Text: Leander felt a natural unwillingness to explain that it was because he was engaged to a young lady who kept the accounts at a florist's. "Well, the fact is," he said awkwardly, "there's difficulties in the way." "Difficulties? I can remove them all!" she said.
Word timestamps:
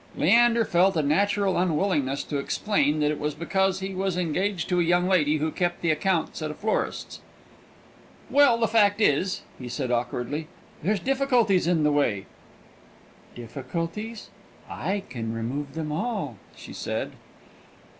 Leander 0.17 0.65
felt 0.65 0.97
a 0.97 1.03
natural 1.03 1.55
unwillingness 1.59 2.23
to 2.23 2.39
explain 2.39 3.01
that 3.01 3.11
it 3.11 3.19
was 3.19 3.35
because 3.35 3.81
he 3.81 3.93
was 3.93 4.17
engaged 4.17 4.67
to 4.67 4.79
a 4.79 4.83
young 4.83 5.07
lady 5.07 5.37
who 5.37 5.51
kept 5.51 5.83
the 5.83 5.91
accounts 5.91 6.41
at 6.41 6.49
a 6.49 6.55
florist's. 6.55 7.19
"Well, 8.27 8.57
the 8.57 8.67
fact 8.67 8.99
is," 8.99 9.43
he 9.59 9.69
said 9.69 9.91
awkwardly, 9.91 10.47
"there's 10.81 10.99
difficulties 10.99 11.67
in 11.67 11.83
the 11.83 11.91
way." 11.91 12.25
"Difficulties? 13.35 14.31
I 14.67 15.03
can 15.07 15.35
remove 15.35 15.75
them 15.75 15.91
all!" 15.91 16.37
she 16.55 16.73
said. 16.73 17.11